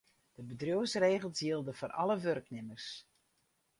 [0.37, 2.87] De bedriuwsregels jilde foar alle wurknimmers.